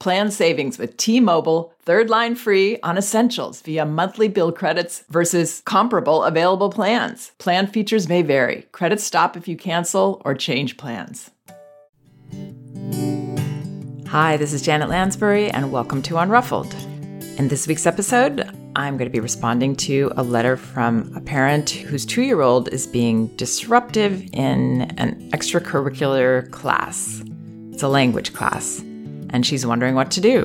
Plan 0.00 0.30
savings 0.30 0.76
with 0.76 0.96
T-Mobile, 0.96 1.72
third 1.82 2.10
line 2.10 2.34
free 2.34 2.78
on 2.82 2.98
essentials 2.98 3.62
via 3.62 3.86
monthly 3.86 4.28
bill 4.28 4.52
credits 4.52 5.04
versus 5.08 5.62
comparable 5.64 6.24
available 6.24 6.68
plans. 6.68 7.32
Plan 7.38 7.66
features 7.66 8.08
may 8.08 8.20
vary. 8.20 8.66
Credits 8.72 9.04
stop 9.04 9.36
if 9.36 9.48
you 9.48 9.56
cancel 9.56 10.20
or 10.24 10.34
change 10.34 10.76
plans. 10.76 11.30
Hi, 14.08 14.36
this 14.36 14.52
is 14.52 14.62
Janet 14.62 14.88
Lansbury, 14.88 15.50
and 15.50 15.72
welcome 15.72 16.02
to 16.02 16.14
Unruffled. 16.14 16.74
In 17.38 17.48
this 17.48 17.66
week's 17.66 17.86
episode, 17.86 18.50
I'm 18.76 18.96
going 18.96 19.08
to 19.08 19.12
be 19.12 19.20
responding 19.20 19.74
to 19.76 20.12
a 20.16 20.22
letter 20.22 20.56
from 20.56 21.12
a 21.16 21.20
parent 21.20 21.70
whose 21.70 22.04
two 22.04 22.22
year 22.22 22.42
old 22.42 22.68
is 22.68 22.86
being 22.86 23.28
disruptive 23.36 24.28
in 24.32 24.82
an 24.98 25.30
extracurricular 25.30 26.50
class. 26.50 27.22
It's 27.70 27.82
a 27.82 27.88
language 27.88 28.34
class 28.34 28.84
and 29.34 29.44
she's 29.44 29.66
wondering 29.66 29.94
what 29.94 30.12
to 30.12 30.20
do. 30.22 30.44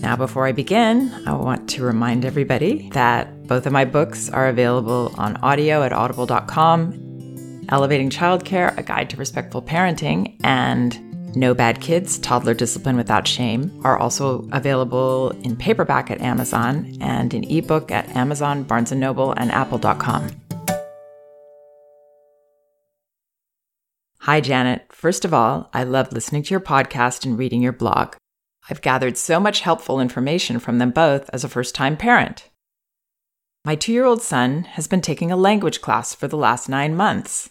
Now, 0.00 0.16
before 0.16 0.46
I 0.46 0.52
begin, 0.52 1.12
I 1.26 1.34
want 1.34 1.68
to 1.70 1.84
remind 1.84 2.24
everybody 2.24 2.88
that 2.90 3.46
both 3.46 3.66
of 3.66 3.72
my 3.72 3.84
books 3.84 4.30
are 4.30 4.48
available 4.48 5.14
on 5.18 5.36
audio 5.36 5.82
at 5.82 5.92
audible.com 5.92 7.04
Elevating 7.70 8.08
Childcare, 8.08 8.76
A 8.78 8.82
Guide 8.82 9.10
to 9.10 9.18
Respectful 9.18 9.60
Parenting, 9.60 10.36
and 10.42 11.36
No 11.36 11.52
Bad 11.52 11.82
Kids 11.82 12.18
Toddler 12.18 12.54
Discipline 12.54 12.96
Without 12.96 13.28
Shame 13.28 13.78
are 13.84 13.98
also 13.98 14.48
available 14.52 15.32
in 15.42 15.54
paperback 15.54 16.10
at 16.10 16.22
Amazon 16.22 16.96
and 17.02 17.34
in 17.34 17.44
ebook 17.44 17.90
at 17.90 18.08
Amazon, 18.16 18.62
Barnes 18.62 18.90
& 18.92 18.94
Noble, 18.94 19.32
and 19.32 19.52
apple.com. 19.52 20.47
Hi, 24.28 24.42
Janet. 24.42 24.84
First 24.90 25.24
of 25.24 25.32
all, 25.32 25.70
I 25.72 25.84
love 25.84 26.12
listening 26.12 26.42
to 26.42 26.50
your 26.50 26.60
podcast 26.60 27.24
and 27.24 27.38
reading 27.38 27.62
your 27.62 27.72
blog. 27.72 28.14
I've 28.68 28.82
gathered 28.82 29.16
so 29.16 29.40
much 29.40 29.60
helpful 29.60 30.00
information 30.00 30.58
from 30.58 30.76
them 30.76 30.90
both 30.90 31.30
as 31.32 31.44
a 31.44 31.48
first 31.48 31.74
time 31.74 31.96
parent. 31.96 32.50
My 33.64 33.74
two 33.74 33.90
year 33.90 34.04
old 34.04 34.20
son 34.20 34.64
has 34.64 34.86
been 34.86 35.00
taking 35.00 35.32
a 35.32 35.34
language 35.34 35.80
class 35.80 36.14
for 36.14 36.28
the 36.28 36.36
last 36.36 36.68
nine 36.68 36.94
months 36.94 37.48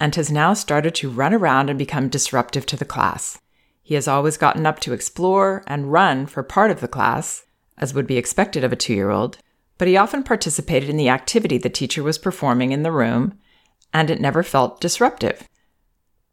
and 0.00 0.14
has 0.14 0.32
now 0.32 0.54
started 0.54 0.94
to 0.94 1.10
run 1.10 1.34
around 1.34 1.68
and 1.68 1.78
become 1.78 2.08
disruptive 2.08 2.64
to 2.64 2.78
the 2.78 2.86
class. 2.86 3.38
He 3.82 3.94
has 3.94 4.08
always 4.08 4.38
gotten 4.38 4.64
up 4.64 4.80
to 4.80 4.94
explore 4.94 5.62
and 5.66 5.92
run 5.92 6.24
for 6.24 6.42
part 6.42 6.70
of 6.70 6.80
the 6.80 6.88
class, 6.88 7.44
as 7.76 7.92
would 7.92 8.06
be 8.06 8.16
expected 8.16 8.64
of 8.64 8.72
a 8.72 8.74
two 8.74 8.94
year 8.94 9.10
old, 9.10 9.36
but 9.76 9.86
he 9.86 9.98
often 9.98 10.22
participated 10.22 10.88
in 10.88 10.96
the 10.96 11.10
activity 11.10 11.58
the 11.58 11.68
teacher 11.68 12.02
was 12.02 12.16
performing 12.16 12.72
in 12.72 12.84
the 12.84 12.90
room, 12.90 13.38
and 13.92 14.08
it 14.08 14.18
never 14.18 14.42
felt 14.42 14.80
disruptive. 14.80 15.46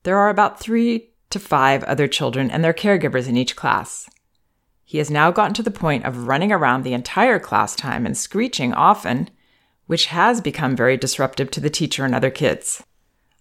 There 0.07 0.19
are 0.19 0.29
about 0.29 0.57
three 0.57 1.09
to 1.31 1.37
five 1.37 1.83
other 1.83 2.07
children 2.07 2.49
and 2.49 2.63
their 2.63 2.71
caregivers 2.71 3.27
in 3.27 3.35
each 3.35 3.57
class. 3.57 4.09
He 4.85 4.99
has 4.99 5.11
now 5.11 5.31
gotten 5.31 5.53
to 5.55 5.63
the 5.63 5.69
point 5.69 6.05
of 6.05 6.27
running 6.29 6.49
around 6.49 6.83
the 6.83 6.93
entire 6.93 7.39
class 7.39 7.75
time 7.75 8.05
and 8.05 8.17
screeching 8.17 8.73
often, 8.73 9.29
which 9.85 10.05
has 10.05 10.39
become 10.39 10.77
very 10.77 10.95
disruptive 10.95 11.51
to 11.51 11.59
the 11.59 11.69
teacher 11.69 12.05
and 12.05 12.15
other 12.15 12.29
kids. 12.29 12.81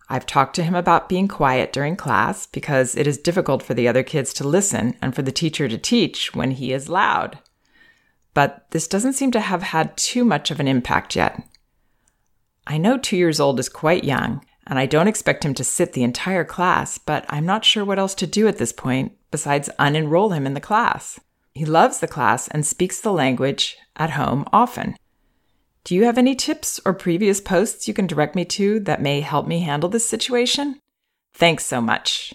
I've 0.08 0.26
talked 0.26 0.56
to 0.56 0.64
him 0.64 0.74
about 0.74 1.08
being 1.08 1.28
quiet 1.28 1.72
during 1.72 1.94
class 1.94 2.46
because 2.46 2.96
it 2.96 3.06
is 3.06 3.16
difficult 3.16 3.62
for 3.62 3.74
the 3.74 3.86
other 3.86 4.02
kids 4.02 4.32
to 4.32 4.48
listen 4.48 4.96
and 5.00 5.14
for 5.14 5.22
the 5.22 5.30
teacher 5.30 5.68
to 5.68 5.78
teach 5.78 6.34
when 6.34 6.50
he 6.50 6.72
is 6.72 6.88
loud. 6.88 7.38
But 8.34 8.66
this 8.72 8.88
doesn't 8.88 9.12
seem 9.12 9.30
to 9.30 9.40
have 9.40 9.62
had 9.62 9.96
too 9.96 10.24
much 10.24 10.50
of 10.50 10.58
an 10.58 10.66
impact 10.66 11.14
yet. 11.14 11.40
I 12.66 12.76
know 12.76 12.98
two 12.98 13.16
years 13.16 13.38
old 13.38 13.60
is 13.60 13.68
quite 13.68 14.02
young, 14.02 14.44
and 14.66 14.78
I 14.78 14.86
don't 14.86 15.08
expect 15.08 15.44
him 15.44 15.54
to 15.54 15.64
sit 15.64 15.92
the 15.92 16.02
entire 16.02 16.44
class, 16.44 16.98
but 16.98 17.24
I'm 17.28 17.46
not 17.46 17.64
sure 17.64 17.84
what 17.84 17.98
else 17.98 18.14
to 18.16 18.26
do 18.26 18.48
at 18.48 18.58
this 18.58 18.72
point 18.72 19.12
besides 19.30 19.70
unenroll 19.78 20.34
him 20.34 20.46
in 20.46 20.54
the 20.54 20.60
class. 20.60 21.20
He 21.52 21.64
loves 21.64 22.00
the 22.00 22.08
class 22.08 22.48
and 22.48 22.66
speaks 22.66 23.00
the 23.00 23.12
language 23.12 23.76
at 23.96 24.10
home 24.10 24.46
often. 24.52 24.96
Do 25.84 25.94
you 25.94 26.04
have 26.04 26.18
any 26.18 26.34
tips 26.34 26.80
or 26.84 26.92
previous 26.92 27.40
posts 27.40 27.86
you 27.86 27.94
can 27.94 28.06
direct 28.06 28.34
me 28.34 28.44
to 28.46 28.80
that 28.80 29.00
may 29.00 29.20
help 29.20 29.46
me 29.46 29.60
handle 29.60 29.88
this 29.88 30.08
situation? 30.08 30.80
Thanks 31.32 31.64
so 31.64 31.80
much. 31.80 32.34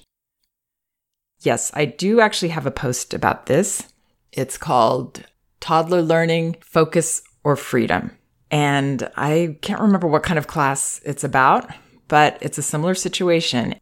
Yes, 1.42 1.72
I 1.74 1.86
do 1.86 2.22
actually 2.22 2.50
have 2.50 2.66
a 2.66 2.72
post 2.72 3.14
about 3.14 3.48
this. 3.48 3.92
It's 4.32 4.58
called 4.58 5.26
Toddler 5.60 6.02
Learning 6.02 6.56
Focus 6.62 7.22
or 7.44 7.56
Freedom. 7.56 8.12
And 8.50 9.10
I 9.18 9.58
can't 9.62 9.82
remember 9.82 10.08
what 10.08 10.24
kind 10.24 10.38
of 10.38 10.48
class 10.48 11.02
it's 11.04 11.24
about, 11.24 11.70
but 12.12 12.38
it's 12.42 12.58
a 12.58 12.62
similar 12.62 12.94
situation. 12.94 13.74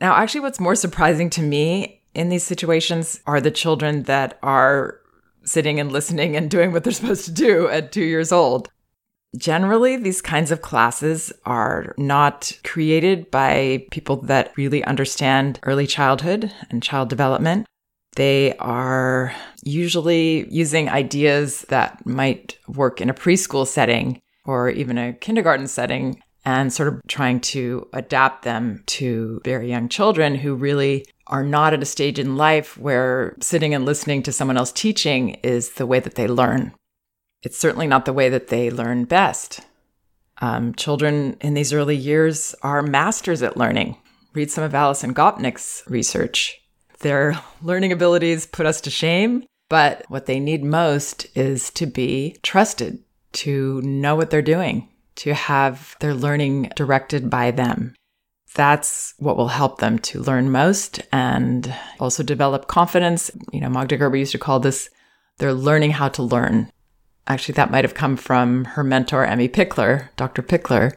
Now, 0.00 0.14
actually, 0.14 0.40
what's 0.40 0.58
more 0.58 0.74
surprising 0.74 1.28
to 1.30 1.42
me 1.42 2.02
in 2.14 2.30
these 2.30 2.42
situations 2.42 3.20
are 3.26 3.42
the 3.42 3.50
children 3.50 4.04
that 4.04 4.38
are 4.42 4.98
sitting 5.44 5.78
and 5.78 5.92
listening 5.92 6.34
and 6.34 6.50
doing 6.50 6.72
what 6.72 6.82
they're 6.82 6.94
supposed 6.94 7.26
to 7.26 7.30
do 7.30 7.68
at 7.68 7.92
two 7.92 8.04
years 8.04 8.32
old. 8.32 8.70
Generally, 9.36 9.96
these 9.96 10.22
kinds 10.22 10.50
of 10.50 10.62
classes 10.62 11.30
are 11.44 11.94
not 11.98 12.58
created 12.64 13.30
by 13.30 13.86
people 13.90 14.16
that 14.22 14.56
really 14.56 14.82
understand 14.84 15.60
early 15.64 15.86
childhood 15.86 16.50
and 16.70 16.82
child 16.82 17.10
development. 17.10 17.66
They 18.16 18.56
are 18.56 19.34
usually 19.62 20.48
using 20.48 20.88
ideas 20.88 21.66
that 21.68 22.06
might 22.06 22.58
work 22.66 23.02
in 23.02 23.10
a 23.10 23.14
preschool 23.14 23.66
setting 23.66 24.22
or 24.46 24.70
even 24.70 24.96
a 24.96 25.12
kindergarten 25.12 25.66
setting 25.66 26.22
and 26.48 26.72
sort 26.72 26.88
of 26.88 27.02
trying 27.06 27.38
to 27.38 27.86
adapt 27.92 28.42
them 28.42 28.82
to 28.86 29.38
very 29.44 29.68
young 29.68 29.86
children 29.86 30.34
who 30.34 30.54
really 30.54 31.04
are 31.26 31.44
not 31.44 31.74
at 31.74 31.82
a 31.82 31.84
stage 31.84 32.18
in 32.18 32.38
life 32.38 32.78
where 32.78 33.36
sitting 33.38 33.74
and 33.74 33.84
listening 33.84 34.22
to 34.22 34.32
someone 34.32 34.56
else 34.56 34.72
teaching 34.72 35.34
is 35.42 35.72
the 35.72 35.86
way 35.86 36.00
that 36.00 36.14
they 36.14 36.26
learn. 36.26 36.72
It's 37.42 37.58
certainly 37.58 37.86
not 37.86 38.06
the 38.06 38.14
way 38.14 38.30
that 38.30 38.48
they 38.48 38.70
learn 38.70 39.04
best. 39.04 39.60
Um, 40.40 40.72
children 40.72 41.36
in 41.42 41.52
these 41.52 41.74
early 41.74 41.96
years 41.96 42.54
are 42.62 42.80
masters 42.80 43.42
at 43.42 43.58
learning. 43.58 43.98
Read 44.32 44.50
some 44.50 44.64
of 44.64 44.74
Alison 44.74 45.12
Gopnik's 45.12 45.82
research. 45.86 46.58
Their 47.00 47.38
learning 47.62 47.92
abilities 47.92 48.46
put 48.46 48.64
us 48.64 48.80
to 48.80 48.90
shame, 48.90 49.44
but 49.68 50.06
what 50.08 50.24
they 50.24 50.40
need 50.40 50.64
most 50.64 51.26
is 51.36 51.68
to 51.72 51.84
be 51.84 52.38
trusted, 52.42 53.00
to 53.32 53.82
know 53.82 54.16
what 54.16 54.30
they're 54.30 54.40
doing, 54.40 54.88
to 55.18 55.34
have 55.34 55.96
their 56.00 56.14
learning 56.14 56.70
directed 56.74 57.28
by 57.28 57.50
them. 57.50 57.94
That's 58.54 59.14
what 59.18 59.36
will 59.36 59.48
help 59.48 59.78
them 59.78 59.98
to 60.00 60.20
learn 60.20 60.50
most 60.50 61.00
and 61.12 61.72
also 62.00 62.22
develop 62.22 62.66
confidence. 62.66 63.30
You 63.52 63.60
know, 63.60 63.68
Magda 63.68 63.96
Gerber 63.96 64.16
used 64.16 64.32
to 64.32 64.38
call 64.38 64.60
this 64.60 64.90
they're 65.38 65.54
learning 65.54 65.92
how 65.92 66.08
to 66.08 66.22
learn. 66.22 66.70
Actually, 67.26 67.54
that 67.54 67.70
might 67.70 67.84
have 67.84 67.94
come 67.94 68.16
from 68.16 68.64
her 68.64 68.82
mentor, 68.82 69.24
Emmi 69.24 69.48
Pikler, 69.48 70.08
Dr. 70.16 70.42
Pikler. 70.42 70.94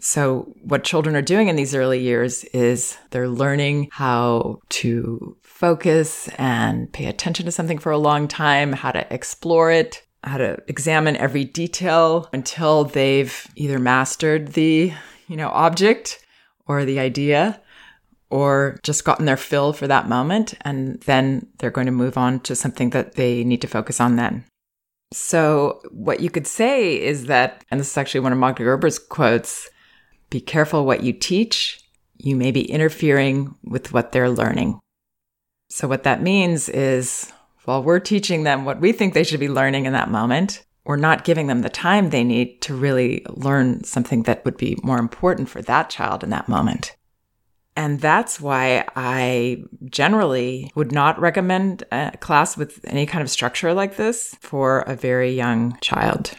So, 0.00 0.52
what 0.62 0.84
children 0.84 1.16
are 1.16 1.22
doing 1.22 1.48
in 1.48 1.56
these 1.56 1.74
early 1.74 2.00
years 2.00 2.44
is 2.44 2.96
they're 3.10 3.28
learning 3.28 3.88
how 3.92 4.58
to 4.70 5.36
focus 5.42 6.28
and 6.38 6.92
pay 6.92 7.06
attention 7.06 7.46
to 7.46 7.52
something 7.52 7.78
for 7.78 7.92
a 7.92 7.98
long 7.98 8.28
time, 8.28 8.72
how 8.72 8.92
to 8.92 9.12
explore 9.12 9.70
it, 9.70 10.02
how 10.24 10.38
to 10.38 10.58
examine 10.66 11.16
every 11.16 11.44
detail 11.44 12.28
until 12.32 12.84
they've 12.84 13.46
either 13.56 13.78
mastered 13.78 14.48
the, 14.54 14.92
you 15.28 15.36
know, 15.36 15.48
object 15.48 16.24
or 16.66 16.84
the 16.84 16.98
idea 16.98 17.60
or 18.30 18.78
just 18.82 19.04
gotten 19.04 19.24
their 19.24 19.36
fill 19.36 19.72
for 19.72 19.86
that 19.86 20.08
moment. 20.08 20.54
And 20.62 21.00
then 21.02 21.46
they're 21.58 21.70
going 21.70 21.86
to 21.86 21.92
move 21.92 22.18
on 22.18 22.40
to 22.40 22.54
something 22.54 22.90
that 22.90 23.14
they 23.14 23.44
need 23.44 23.60
to 23.62 23.68
focus 23.68 24.00
on 24.00 24.16
then. 24.16 24.44
So, 25.12 25.80
what 25.90 26.20
you 26.20 26.28
could 26.28 26.46
say 26.46 27.00
is 27.00 27.26
that, 27.26 27.64
and 27.70 27.80
this 27.80 27.90
is 27.90 27.96
actually 27.96 28.20
one 28.20 28.32
of 28.32 28.38
Magda 28.38 28.62
Gerber's 28.62 28.98
quotes 28.98 29.70
be 30.30 30.40
careful 30.40 30.84
what 30.84 31.02
you 31.02 31.14
teach. 31.14 31.80
You 32.18 32.36
may 32.36 32.50
be 32.50 32.70
interfering 32.70 33.54
with 33.64 33.92
what 33.94 34.12
they're 34.12 34.28
learning. 34.28 34.80
So, 35.70 35.88
what 35.88 36.02
that 36.02 36.20
means 36.20 36.68
is 36.68 37.32
while 37.68 37.82
we're 37.82 38.00
teaching 38.00 38.44
them 38.44 38.64
what 38.64 38.80
we 38.80 38.92
think 38.92 39.12
they 39.12 39.22
should 39.22 39.38
be 39.38 39.46
learning 39.46 39.84
in 39.84 39.92
that 39.92 40.10
moment, 40.10 40.64
we're 40.86 40.96
not 40.96 41.24
giving 41.24 41.48
them 41.48 41.60
the 41.60 41.68
time 41.68 42.08
they 42.08 42.24
need 42.24 42.62
to 42.62 42.72
really 42.74 43.22
learn 43.28 43.84
something 43.84 44.22
that 44.22 44.42
would 44.46 44.56
be 44.56 44.78
more 44.82 44.96
important 44.96 45.50
for 45.50 45.60
that 45.60 45.90
child 45.90 46.24
in 46.24 46.30
that 46.30 46.48
moment. 46.48 46.96
And 47.76 48.00
that's 48.00 48.40
why 48.40 48.86
I 48.96 49.64
generally 49.84 50.72
would 50.76 50.92
not 50.92 51.20
recommend 51.20 51.84
a 51.92 52.16
class 52.20 52.56
with 52.56 52.82
any 52.84 53.04
kind 53.04 53.20
of 53.20 53.28
structure 53.28 53.74
like 53.74 53.96
this 53.96 54.34
for 54.40 54.80
a 54.80 54.96
very 54.96 55.34
young 55.34 55.76
child. 55.82 56.32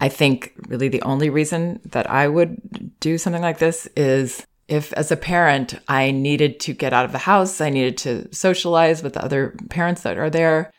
I 0.00 0.08
think 0.08 0.54
really 0.66 0.88
the 0.88 1.02
only 1.02 1.30
reason 1.30 1.78
that 1.84 2.10
I 2.10 2.26
would 2.26 2.98
do 2.98 3.18
something 3.18 3.40
like 3.40 3.58
this 3.58 3.86
is 3.96 4.44
if, 4.70 4.92
as 4.92 5.10
a 5.10 5.16
parent, 5.16 5.74
I 5.88 6.12
needed 6.12 6.60
to 6.60 6.72
get 6.72 6.92
out 6.92 7.04
of 7.04 7.12
the 7.12 7.18
house, 7.18 7.60
I 7.60 7.70
needed 7.70 7.98
to 7.98 8.32
socialize 8.34 9.02
with 9.02 9.14
the 9.14 9.24
other 9.24 9.54
parents 9.68 10.02
that 10.02 10.16
are 10.16 10.30
there. 10.30 10.70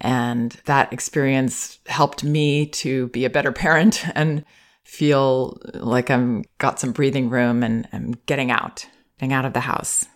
And 0.00 0.52
that 0.66 0.92
experience 0.92 1.78
helped 1.86 2.22
me 2.22 2.66
to 2.66 3.08
be 3.08 3.24
a 3.24 3.30
better 3.30 3.50
parent 3.50 4.06
and 4.14 4.44
feel 4.84 5.60
like 5.74 6.10
I'm 6.10 6.44
got 6.58 6.78
some 6.78 6.92
breathing 6.92 7.30
room 7.30 7.62
and 7.62 7.88
I'm 7.92 8.14
getting 8.26 8.50
out 8.50 8.86
getting 9.18 9.32
out 9.32 9.44
of 9.44 9.52
the 9.52 9.60
house. 9.60 10.06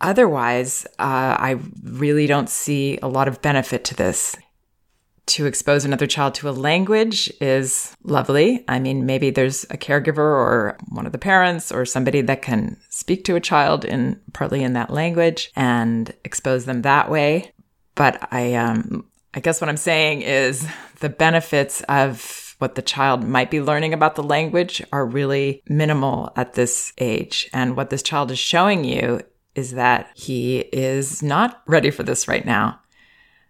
Otherwise, 0.00 0.86
uh, 0.98 1.36
I 1.38 1.58
really 1.82 2.26
don't 2.26 2.48
see 2.48 2.98
a 3.02 3.08
lot 3.08 3.28
of 3.28 3.42
benefit 3.42 3.84
to 3.84 3.94
this. 3.94 4.36
To 5.30 5.46
expose 5.46 5.84
another 5.84 6.08
child 6.08 6.34
to 6.34 6.48
a 6.48 6.50
language 6.50 7.32
is 7.40 7.96
lovely. 8.02 8.64
I 8.66 8.80
mean, 8.80 9.06
maybe 9.06 9.30
there's 9.30 9.62
a 9.70 9.76
caregiver 9.76 10.18
or 10.18 10.76
one 10.88 11.06
of 11.06 11.12
the 11.12 11.18
parents 11.18 11.70
or 11.70 11.84
somebody 11.84 12.20
that 12.22 12.42
can 12.42 12.76
speak 12.88 13.22
to 13.26 13.36
a 13.36 13.40
child 13.40 13.84
in 13.84 14.20
partly 14.32 14.64
in 14.64 14.72
that 14.72 14.90
language 14.90 15.52
and 15.54 16.12
expose 16.24 16.64
them 16.64 16.82
that 16.82 17.08
way. 17.08 17.52
But 17.94 18.26
I, 18.32 18.54
um, 18.54 19.06
I 19.32 19.38
guess 19.38 19.60
what 19.60 19.70
I'm 19.70 19.76
saying 19.76 20.22
is 20.22 20.66
the 20.98 21.08
benefits 21.08 21.80
of 21.82 22.56
what 22.58 22.74
the 22.74 22.82
child 22.82 23.22
might 23.22 23.52
be 23.52 23.62
learning 23.62 23.94
about 23.94 24.16
the 24.16 24.24
language 24.24 24.82
are 24.92 25.06
really 25.06 25.62
minimal 25.68 26.32
at 26.34 26.54
this 26.54 26.92
age. 26.98 27.48
And 27.52 27.76
what 27.76 27.90
this 27.90 28.02
child 28.02 28.32
is 28.32 28.38
showing 28.40 28.82
you 28.82 29.20
is 29.54 29.74
that 29.74 30.10
he 30.14 30.58
is 30.58 31.22
not 31.22 31.62
ready 31.68 31.92
for 31.92 32.02
this 32.02 32.26
right 32.26 32.44
now. 32.44 32.80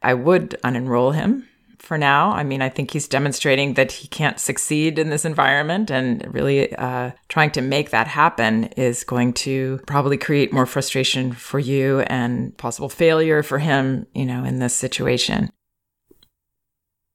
I 0.02 0.12
would 0.12 0.58
unenroll 0.62 1.14
him 1.14 1.46
for 1.80 1.98
now. 1.98 2.30
I 2.30 2.44
mean, 2.44 2.62
I 2.62 2.68
think 2.68 2.90
he's 2.90 3.08
demonstrating 3.08 3.74
that 3.74 3.92
he 3.92 4.08
can't 4.08 4.38
succeed 4.38 4.98
in 4.98 5.10
this 5.10 5.24
environment, 5.24 5.90
and 5.90 6.32
really 6.32 6.74
uh, 6.76 7.10
trying 7.28 7.50
to 7.52 7.60
make 7.60 7.90
that 7.90 8.06
happen 8.06 8.64
is 8.76 9.04
going 9.04 9.32
to 9.32 9.80
probably 9.86 10.16
create 10.16 10.52
more 10.52 10.66
frustration 10.66 11.32
for 11.32 11.58
you 11.58 12.00
and 12.00 12.56
possible 12.56 12.88
failure 12.88 13.42
for 13.42 13.58
him, 13.58 14.06
you 14.14 14.26
know, 14.26 14.44
in 14.44 14.58
this 14.58 14.74
situation 14.74 15.50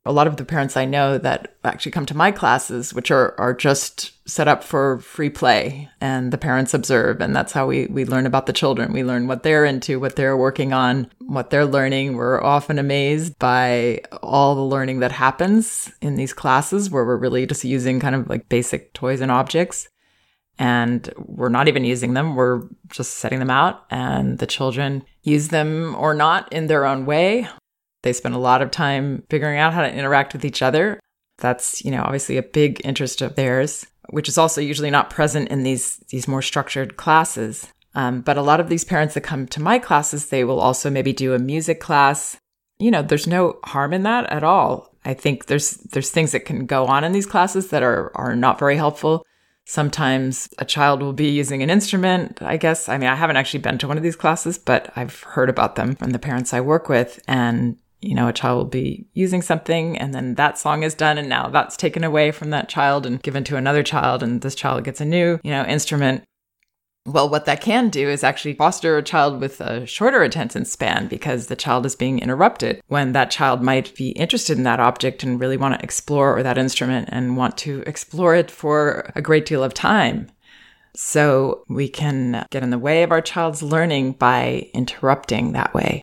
a 0.05 0.11
lot 0.11 0.27
of 0.27 0.37
the 0.37 0.45
parents 0.45 0.77
I 0.77 0.85
know 0.85 1.17
that 1.17 1.55
actually 1.63 1.91
come 1.91 2.05
to 2.05 2.17
my 2.17 2.31
classes, 2.31 2.93
which 2.93 3.09
are, 3.09 3.33
are 3.39 3.55
just 3.55 4.11
set 4.29 4.47
up 4.47 4.63
for 4.63 4.99
free 4.99 5.31
play 5.31 5.89
and 5.99 6.31
the 6.31 6.37
parents 6.37 6.75
observe. 6.75 7.21
And 7.21 7.35
that's 7.35 7.53
how 7.53 7.65
we, 7.65 7.87
we 7.87 8.05
learn 8.05 8.27
about 8.27 8.45
the 8.45 8.53
children. 8.53 8.93
We 8.93 9.03
learn 9.03 9.25
what 9.27 9.41
they're 9.41 9.65
into, 9.65 9.99
what 9.99 10.15
they're 10.15 10.37
working 10.37 10.73
on, 10.73 11.09
what 11.19 11.49
they're 11.49 11.65
learning. 11.65 12.15
We're 12.15 12.43
often 12.43 12.77
amazed 12.77 13.39
by 13.39 14.01
all 14.21 14.53
the 14.53 14.61
learning 14.61 14.99
that 14.99 15.11
happens 15.11 15.91
in 16.01 16.15
these 16.15 16.33
classes 16.33 16.91
where 16.91 17.03
we're 17.03 17.17
really 17.17 17.47
just 17.47 17.63
using 17.63 17.99
kind 17.99 18.13
of 18.13 18.29
like 18.29 18.47
basic 18.47 18.93
toys 18.93 19.21
and 19.21 19.31
objects. 19.31 19.89
And 20.59 21.11
we're 21.17 21.49
not 21.49 21.67
even 21.67 21.83
using 21.83 22.13
them. 22.13 22.35
We're 22.35 22.61
just 22.89 23.15
setting 23.15 23.39
them 23.39 23.49
out 23.49 23.85
and 23.89 24.37
the 24.37 24.47
children 24.47 25.03
use 25.23 25.47
them 25.47 25.95
or 25.95 26.13
not 26.13 26.53
in 26.53 26.67
their 26.67 26.85
own 26.85 27.07
way. 27.07 27.47
They 28.05 28.13
spend 28.13 28.35
a 28.35 28.39
lot 28.39 28.61
of 28.61 28.69
time 28.69 29.23
figuring 29.31 29.57
out 29.57 29.73
how 29.73 29.81
to 29.81 29.91
interact 29.91 30.33
with 30.33 30.45
each 30.45 30.61
other. 30.61 30.99
That's, 31.39 31.83
you 31.83 31.89
know, 31.89 32.03
obviously 32.03 32.37
a 32.37 32.43
big 32.43 32.79
interest 32.85 33.19
of 33.23 33.33
theirs, 33.33 33.87
which 34.09 34.29
is 34.29 34.37
also 34.37 34.61
usually 34.61 34.91
not 34.91 35.09
present 35.09 35.49
in 35.49 35.63
these 35.63 35.97
these 36.09 36.27
more 36.27 36.43
structured 36.43 36.97
classes. 36.97 37.67
Um, 37.95 38.21
but 38.21 38.37
a 38.37 38.43
lot 38.43 38.59
of 38.59 38.69
these 38.69 38.83
parents 38.83 39.15
that 39.15 39.21
come 39.21 39.47
to 39.47 39.59
my 39.59 39.79
classes, 39.79 40.27
they 40.27 40.43
will 40.43 40.59
also 40.59 40.91
maybe 40.91 41.13
do 41.13 41.33
a 41.33 41.39
music 41.39 41.79
class. 41.79 42.37
You 42.77 42.91
know, 42.91 43.01
there's 43.01 43.25
no 43.25 43.57
harm 43.63 43.91
in 43.91 44.03
that 44.03 44.31
at 44.31 44.43
all. 44.43 44.95
I 45.03 45.15
think 45.15 45.47
there's 45.47 45.71
there's 45.77 46.11
things 46.11 46.31
that 46.31 46.45
can 46.45 46.67
go 46.67 46.85
on 46.85 47.03
in 47.03 47.11
these 47.11 47.25
classes 47.25 47.69
that 47.69 47.81
are 47.81 48.11
are 48.15 48.35
not 48.35 48.59
very 48.59 48.77
helpful. 48.77 49.25
Sometimes 49.65 50.47
a 50.59 50.65
child 50.65 51.01
will 51.01 51.13
be 51.13 51.29
using 51.29 51.63
an 51.63 51.71
instrument, 51.71 52.39
I 52.43 52.57
guess. 52.57 52.87
I 52.87 52.99
mean, 52.99 53.09
I 53.09 53.15
haven't 53.15 53.37
actually 53.37 53.61
been 53.61 53.79
to 53.79 53.87
one 53.87 53.97
of 53.97 54.03
these 54.03 54.15
classes, 54.15 54.59
but 54.59 54.91
I've 54.95 55.23
heard 55.23 55.49
about 55.49 55.75
them 55.75 55.95
from 55.95 56.11
the 56.11 56.19
parents 56.19 56.53
I 56.53 56.61
work 56.61 56.87
with. 56.87 57.19
And 57.27 57.79
you 58.05 58.15
know, 58.15 58.27
a 58.27 58.33
child 58.33 58.57
will 58.57 58.65
be 58.65 59.07
using 59.13 59.41
something 59.41 59.97
and 59.97 60.13
then 60.13 60.35
that 60.35 60.57
song 60.57 60.83
is 60.83 60.93
done 60.93 61.17
and 61.17 61.29
now 61.29 61.49
that's 61.49 61.75
taken 61.75 62.03
away 62.03 62.31
from 62.31 62.49
that 62.51 62.69
child 62.69 63.05
and 63.05 63.21
given 63.21 63.43
to 63.45 63.57
another 63.57 63.83
child 63.83 64.21
and 64.21 64.41
this 64.41 64.55
child 64.55 64.83
gets 64.83 65.01
a 65.01 65.05
new, 65.05 65.39
you 65.43 65.51
know, 65.51 65.65
instrument. 65.65 66.23
Well, 67.07 67.29
what 67.29 67.45
that 67.45 67.61
can 67.61 67.89
do 67.89 68.09
is 68.09 68.23
actually 68.23 68.55
foster 68.55 68.97
a 68.97 69.03
child 69.03 69.39
with 69.39 69.61
a 69.61 69.85
shorter 69.85 70.23
attention 70.23 70.65
span 70.65 71.07
because 71.07 71.47
the 71.47 71.55
child 71.55 71.85
is 71.85 71.95
being 71.95 72.17
interrupted 72.17 72.81
when 72.87 73.11
that 73.11 73.29
child 73.29 73.61
might 73.61 73.93
be 73.95 74.09
interested 74.09 74.57
in 74.57 74.63
that 74.63 74.79
object 74.79 75.21
and 75.21 75.39
really 75.39 75.57
want 75.57 75.77
to 75.77 75.83
explore 75.83 76.35
or 76.35 76.41
that 76.41 76.57
instrument 76.57 77.09
and 77.11 77.37
want 77.37 77.57
to 77.59 77.83
explore 77.85 78.33
it 78.33 78.49
for 78.49 79.11
a 79.15 79.21
great 79.21 79.45
deal 79.45 79.63
of 79.63 79.73
time. 79.73 80.31
So 80.95 81.63
we 81.67 81.89
can 81.89 82.45
get 82.49 82.63
in 82.63 82.69
the 82.69 82.79
way 82.79 83.03
of 83.03 83.11
our 83.11 83.21
child's 83.21 83.61
learning 83.61 84.13
by 84.13 84.69
interrupting 84.73 85.51
that 85.51 85.73
way. 85.73 86.01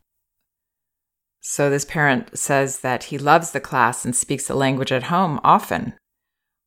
So 1.45 1.69
this 1.69 1.83
parent 1.83 2.37
says 2.37 2.79
that 2.79 3.03
he 3.05 3.17
loves 3.17 3.51
the 3.51 3.59
class 3.59 4.05
and 4.05 4.15
speaks 4.15 4.47
the 4.47 4.55
language 4.55 4.93
at 4.93 5.03
home 5.03 5.41
often. 5.43 5.93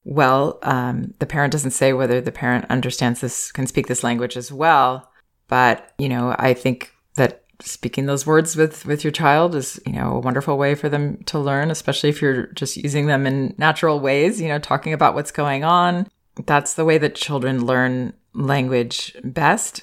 Well, 0.04 0.58
um, 0.62 1.14
the 1.18 1.26
parent 1.26 1.52
doesn't 1.52 1.70
say 1.70 1.94
whether 1.94 2.20
the 2.20 2.30
parent 2.30 2.66
understands 2.68 3.22
this, 3.22 3.50
can 3.50 3.66
speak 3.66 3.86
this 3.86 4.04
language 4.04 4.36
as 4.36 4.52
well. 4.52 5.10
But, 5.48 5.94
you 5.98 6.10
know, 6.10 6.36
I 6.38 6.52
think 6.52 6.92
that 7.14 7.44
speaking 7.62 8.04
those 8.04 8.26
words 8.26 8.54
with, 8.54 8.84
with 8.84 9.02
your 9.02 9.12
child 9.12 9.54
is, 9.54 9.80
you 9.86 9.92
know, 9.92 10.12
a 10.12 10.20
wonderful 10.20 10.58
way 10.58 10.74
for 10.74 10.90
them 10.90 11.22
to 11.24 11.38
learn, 11.38 11.70
especially 11.70 12.10
if 12.10 12.20
you're 12.20 12.48
just 12.48 12.76
using 12.76 13.06
them 13.06 13.26
in 13.26 13.54
natural 13.56 13.98
ways, 13.98 14.42
you 14.42 14.48
know, 14.48 14.58
talking 14.58 14.92
about 14.92 15.14
what's 15.14 15.32
going 15.32 15.64
on. 15.64 16.06
That's 16.44 16.74
the 16.74 16.84
way 16.84 16.98
that 16.98 17.14
children 17.14 17.64
learn 17.64 18.12
language 18.34 19.16
best 19.24 19.82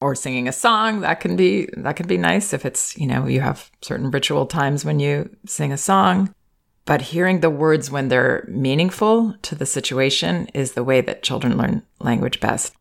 or 0.00 0.14
singing 0.14 0.46
a 0.48 0.52
song 0.52 1.00
that 1.00 1.20
can 1.20 1.36
be 1.36 1.68
that 1.76 1.96
can 1.96 2.06
be 2.06 2.16
nice 2.16 2.52
if 2.52 2.64
it's 2.64 2.96
you 2.96 3.06
know 3.06 3.26
you 3.26 3.40
have 3.40 3.70
certain 3.82 4.10
ritual 4.10 4.46
times 4.46 4.84
when 4.84 5.00
you 5.00 5.28
sing 5.46 5.72
a 5.72 5.78
song. 5.78 6.34
But 6.84 7.02
hearing 7.02 7.40
the 7.40 7.50
words 7.50 7.90
when 7.90 8.08
they're 8.08 8.46
meaningful 8.48 9.34
to 9.42 9.54
the 9.54 9.66
situation 9.66 10.46
is 10.54 10.72
the 10.72 10.84
way 10.84 11.02
that 11.02 11.22
children 11.22 11.58
learn 11.58 11.82
language 12.00 12.40
best. 12.40 12.74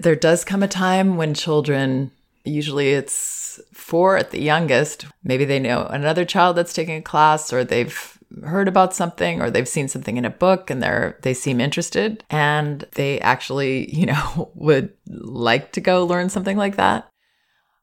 There 0.00 0.16
does 0.16 0.44
come 0.44 0.62
a 0.62 0.68
time 0.68 1.16
when 1.16 1.32
children 1.32 2.10
usually 2.44 2.90
it's 2.90 3.60
four 3.72 4.16
at 4.16 4.30
the 4.30 4.40
youngest 4.40 5.06
maybe 5.22 5.44
they 5.44 5.60
know 5.60 5.84
another 5.86 6.24
child 6.24 6.56
that's 6.56 6.72
taking 6.72 6.96
a 6.96 7.02
class 7.02 7.52
or 7.52 7.62
they've 7.62 8.18
heard 8.44 8.68
about 8.68 8.94
something 8.94 9.40
or 9.40 9.50
they've 9.50 9.68
seen 9.68 9.88
something 9.88 10.16
in 10.16 10.24
a 10.24 10.30
book 10.30 10.70
and 10.70 10.82
they're 10.82 11.18
they 11.22 11.34
seem 11.34 11.60
interested 11.60 12.24
and 12.30 12.86
they 12.94 13.20
actually, 13.20 13.94
you 13.94 14.06
know, 14.06 14.52
would 14.54 14.92
like 15.08 15.72
to 15.72 15.80
go 15.80 16.06
learn 16.06 16.28
something 16.28 16.56
like 16.56 16.76
that, 16.76 17.08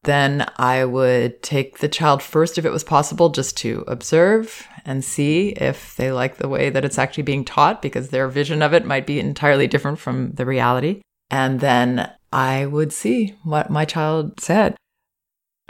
then 0.04 0.50
I 0.58 0.86
would 0.86 1.42
take 1.44 1.80
the 1.80 1.90
child 1.90 2.24
first 2.24 2.58
if 2.58 2.66
it 2.66 2.72
was 2.72 2.84
possible 2.84 3.30
just 3.30 3.58
to 3.58 3.84
observe 3.88 4.68
and 4.86 5.04
see 5.04 5.50
if 5.50 5.96
they 5.98 6.12
like 6.12 6.38
the 6.38 6.48
way 6.48 6.70
that 6.70 6.86
it's 6.86 6.98
actually 6.98 7.24
being 7.24 7.44
taught 7.44 7.82
because 7.82 8.10
their 8.10 8.28
vision 8.28 8.62
of 8.62 8.74
it 8.74 8.86
might 8.86 9.06
be 9.06 9.20
entirely 9.20 9.68
different 9.68 10.00
from 10.00 10.32
the 10.32 10.46
reality. 10.46 11.02
And 11.30 11.60
then 11.60 12.12
I 12.32 12.66
would 12.66 12.94
see 12.94 13.36
what 13.44 13.70
my 13.70 13.86
child 13.86 14.40
said. 14.40 14.76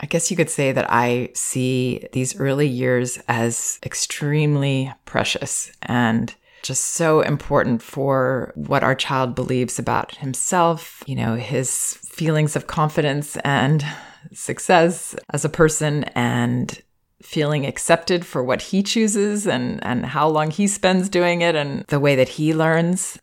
I 0.00 0.06
guess 0.06 0.30
you 0.30 0.36
could 0.36 0.50
say 0.50 0.72
that 0.72 0.90
I 0.90 1.30
see 1.34 2.06
these 2.12 2.38
early 2.40 2.66
years 2.66 3.18
as 3.28 3.78
extremely 3.84 4.92
precious 5.04 5.70
and 5.82 6.34
just 6.62 6.92
so 6.92 7.20
important 7.20 7.82
for 7.82 8.52
what 8.56 8.82
our 8.82 8.94
child 8.94 9.34
believes 9.34 9.78
about 9.78 10.16
himself, 10.16 11.02
you 11.06 11.16
know, 11.16 11.36
his 11.36 11.94
feelings 12.08 12.56
of 12.56 12.66
confidence 12.66 13.36
and 13.38 13.84
success 14.32 15.14
as 15.32 15.44
a 15.44 15.50
person 15.50 16.04
and 16.14 16.82
feeling 17.22 17.66
accepted 17.66 18.24
for 18.24 18.42
what 18.42 18.62
he 18.62 18.82
chooses 18.82 19.46
and, 19.46 19.84
and 19.84 20.06
how 20.06 20.26
long 20.28 20.50
he 20.50 20.66
spends 20.66 21.08
doing 21.08 21.42
it 21.42 21.54
and 21.54 21.84
the 21.88 22.00
way 22.00 22.16
that 22.16 22.28
he 22.28 22.54
learns. 22.54 23.18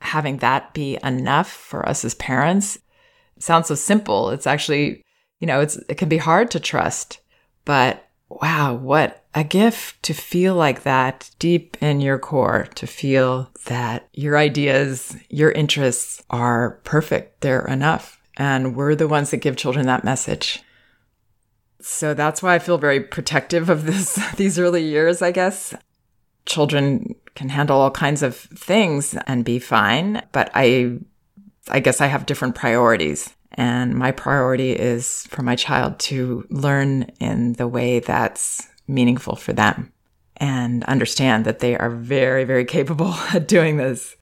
Having 0.00 0.38
that 0.38 0.72
be 0.74 0.98
enough 1.04 1.50
for 1.50 1.88
us 1.88 2.04
as 2.04 2.14
parents 2.14 2.78
sounds 3.38 3.68
so 3.68 3.74
simple. 3.74 4.30
It's 4.30 4.46
actually, 4.46 5.04
you 5.42 5.46
know, 5.46 5.58
it's 5.58 5.76
it 5.88 5.96
can 5.96 6.08
be 6.08 6.18
hard 6.18 6.52
to 6.52 6.60
trust, 6.60 7.18
but 7.64 8.08
wow, 8.28 8.74
what 8.74 9.24
a 9.34 9.42
gift 9.42 10.00
to 10.04 10.14
feel 10.14 10.54
like 10.54 10.84
that 10.84 11.32
deep 11.40 11.76
in 11.82 12.00
your 12.00 12.16
core, 12.16 12.68
to 12.76 12.86
feel 12.86 13.50
that 13.66 14.08
your 14.12 14.38
ideas, 14.38 15.16
your 15.28 15.50
interests 15.50 16.22
are 16.30 16.78
perfect. 16.84 17.40
They're 17.40 17.66
enough. 17.66 18.20
And 18.36 18.76
we're 18.76 18.94
the 18.94 19.08
ones 19.08 19.32
that 19.32 19.38
give 19.38 19.56
children 19.56 19.86
that 19.86 20.04
message. 20.04 20.62
So 21.80 22.14
that's 22.14 22.40
why 22.40 22.54
I 22.54 22.60
feel 22.60 22.78
very 22.78 23.00
protective 23.00 23.68
of 23.68 23.84
this, 23.84 24.20
these 24.36 24.60
early 24.60 24.84
years, 24.84 25.22
I 25.22 25.32
guess. 25.32 25.74
Children 26.46 27.16
can 27.34 27.48
handle 27.48 27.80
all 27.80 27.90
kinds 27.90 28.22
of 28.22 28.36
things 28.36 29.16
and 29.26 29.44
be 29.44 29.58
fine, 29.58 30.22
but 30.30 30.52
I, 30.54 30.98
I 31.68 31.80
guess 31.80 32.00
I 32.00 32.06
have 32.06 32.26
different 32.26 32.54
priorities. 32.54 33.34
And 33.52 33.94
my 33.94 34.12
priority 34.12 34.72
is 34.72 35.26
for 35.28 35.42
my 35.42 35.56
child 35.56 35.98
to 36.00 36.46
learn 36.50 37.10
in 37.20 37.54
the 37.54 37.68
way 37.68 38.00
that's 38.00 38.66
meaningful 38.88 39.36
for 39.36 39.52
them 39.52 39.92
and 40.36 40.84
understand 40.84 41.44
that 41.44 41.60
they 41.60 41.76
are 41.76 41.90
very, 41.90 42.44
very 42.44 42.64
capable 42.64 43.12
at 43.34 43.48
doing 43.48 43.76
this 43.76 44.16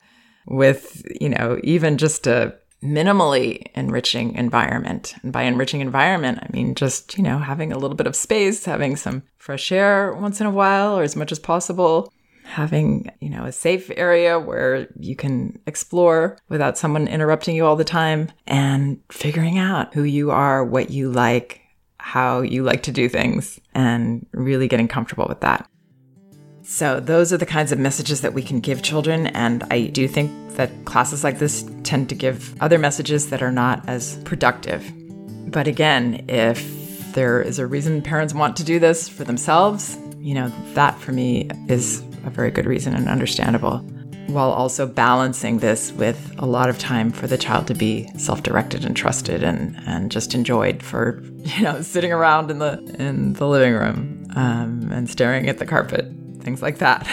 with, 0.47 1.03
you 1.21 1.29
know, 1.29 1.59
even 1.63 1.97
just 1.97 2.27
a 2.27 2.55
minimally 2.83 3.67
enriching 3.75 4.35
environment. 4.35 5.15
And 5.23 5.33
by 5.33 5.43
enriching 5.43 5.81
environment, 5.81 6.39
I 6.43 6.49
mean 6.53 6.75
just, 6.75 7.17
you 7.17 7.23
know, 7.23 7.39
having 7.39 7.73
a 7.73 7.79
little 7.79 7.97
bit 7.97 8.07
of 8.07 8.17
space, 8.17 8.65
having 8.65 8.97
some 8.97 9.23
fresh 9.37 9.71
air 9.71 10.13
once 10.15 10.41
in 10.41 10.47
a 10.47 10.51
while 10.51 10.99
or 10.99 11.03
as 11.03 11.17
much 11.17 11.31
as 11.31 11.39
possible, 11.39 12.13
having, 12.51 13.09
you 13.21 13.31
know, 13.31 13.45
a 13.45 13.53
safe 13.53 13.91
area 13.97 14.39
where 14.39 14.89
you 14.99 15.15
can 15.15 15.59
explore 15.67 16.37
without 16.49 16.77
someone 16.77 17.07
interrupting 17.07 17.55
you 17.55 17.65
all 17.65 17.77
the 17.77 17.85
time 17.85 18.31
and 18.47 19.01
figuring 19.11 19.57
out 19.57 19.95
who 19.95 20.03
you 20.03 20.33
are, 20.33 20.65
what 20.65 20.91
you 20.91 21.11
like, 21.11 21.61
how 21.99 22.41
you 22.41 22.65
like 22.65 22.83
to 22.83 22.93
do 22.93 23.09
things 23.09 23.61
and 23.75 24.27
really 24.33 24.67
getting 24.67 24.89
comfortable 24.89 25.27
with 25.29 25.41
that. 25.41 25.69
So, 26.63 27.01
those 27.01 27.33
are 27.33 27.37
the 27.37 27.47
kinds 27.47 27.73
of 27.73 27.79
messages 27.79 28.21
that 28.21 28.35
we 28.35 28.43
can 28.43 28.61
give 28.61 28.83
children. 28.83 29.29
And 29.29 29.65
I 29.71 29.87
do 29.87 30.07
think 30.07 30.31
that 30.55 30.71
classes 30.85 31.25
like 31.25 31.39
this 31.39 31.69
tend 31.85 32.09
to 32.09 32.15
give 32.15 32.61
other 32.61 32.79
messages 32.79 33.31
that 33.31 33.43
are 33.43 33.53
not 33.53 33.89
as 33.89 34.17
productive. 34.25 34.85
But 35.47 35.67
again, 35.67 36.25
if 36.29 37.13
there 37.13 37.43
is 37.43 37.59
a 37.59 37.67
reason 37.67 38.03
parents 38.03 38.35
want 38.35 38.57
to 38.57 38.65
do 38.65 38.79
this 38.79 39.09
for 39.09 39.25
themselves, 39.25 39.97
you 40.19 40.35
know, 40.35 40.53
that 40.75 40.99
for 40.99 41.13
me 41.13 41.49
is 41.69 42.05
a 42.25 42.31
very 42.31 42.51
good 42.51 42.67
reason 42.67 42.95
and 42.95 43.09
understandable. 43.09 43.79
While 44.29 44.53
also 44.53 44.87
balancing 44.87 45.59
this 45.59 45.93
with 45.93 46.35
a 46.39 46.47
lot 46.47 46.69
of 46.69 46.79
time 46.79 47.11
for 47.11 47.27
the 47.27 47.37
child 47.37 47.67
to 47.67 47.75
be 47.75 48.09
self-directed 48.17 48.85
and 48.85 48.97
trusted 48.97 49.43
and, 49.43 49.77
and 49.87 50.11
just 50.11 50.35
enjoyed 50.35 50.83
for, 50.83 51.21
you 51.37 51.63
know, 51.65 51.83
sitting 51.83 52.13
around 52.13 52.51
in 52.51 52.59
the 52.59 52.79
in 52.99 53.33
the 53.33 53.47
living 53.49 53.75
room 53.75 54.27
um, 54.37 54.89
and 54.93 55.11
staring 55.11 55.49
at 55.49 55.59
the 55.59 55.67
carpet 55.67 56.07
things 56.41 56.63
like 56.63 56.79
that. 56.79 57.07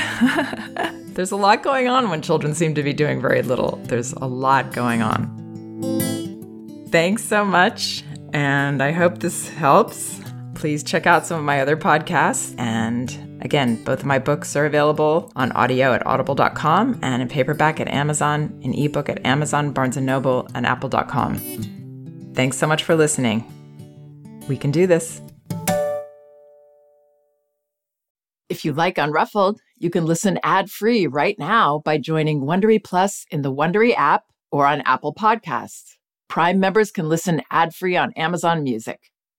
There's 1.14 1.32
a 1.32 1.36
lot 1.36 1.64
going 1.64 1.88
on 1.88 2.10
when 2.10 2.22
children 2.22 2.54
seem 2.54 2.76
to 2.76 2.84
be 2.84 2.94
doing 2.94 3.20
very 3.20 3.42
little. 3.42 3.78
There's 3.86 4.14
a 4.14 4.26
lot 4.26 4.72
going 4.72 5.02
on. 5.02 6.88
Thanks 6.90 7.24
so 7.24 7.44
much, 7.44 8.04
and 8.34 8.82
I 8.82 8.92
hope 8.92 9.20
this 9.20 9.50
helps. 9.50 10.22
Please 10.56 10.84
check 10.84 11.06
out 11.06 11.26
some 11.26 11.40
of 11.40 11.46
my 11.46 11.62
other 11.62 11.76
podcasts. 11.78 12.56
And 12.58 13.27
again, 13.48 13.82
both 13.86 14.02
of 14.02 14.06
my 14.06 14.20
books 14.20 14.58
are 14.58 14.66
available 14.66 15.32
on 15.38 15.54
audio 15.54 15.94
at 15.94 16.06
audible.com 16.06 17.00
and 17.02 17.22
in 17.22 17.30
paperback 17.30 17.80
at 17.80 17.88
Amazon, 17.88 18.60
in 18.62 18.74
ebook 18.74 19.08
at 19.08 19.26
Amazon, 19.26 19.72
Barnes 19.72 19.96
& 19.98 20.02
Noble, 20.02 20.50
and 20.54 20.66
apple.com. 20.66 21.38
Thanks 22.36 22.58
so 22.58 22.68
much 22.68 22.84
for 22.84 22.94
listening. 22.94 23.46
We 24.50 24.58
can 24.58 24.72
do 24.72 24.86
this. 24.86 25.22
If 28.50 28.66
you 28.66 28.74
like 28.74 28.98
Unruffled, 28.98 29.60
you 29.78 29.90
can 29.90 30.06
listen 30.06 30.40
ad-free 30.44 31.08
right 31.08 31.40
now 31.40 31.82
by 31.86 31.98
joining 31.98 32.42
Wondery 32.42 32.84
Plus 32.84 33.26
in 33.32 33.44
the 33.44 33.54
Wondery 33.54 33.96
app 33.96 34.24
or 34.52 34.66
on 34.66 34.82
Apple 34.82 35.16
Podcasts. 35.16 35.96
Prime 36.28 36.60
members 36.60 36.92
can 36.92 37.08
listen 37.08 37.42
ad-free 37.50 37.96
on 37.96 38.12
Amazon 38.14 38.62
Music. 38.64 39.00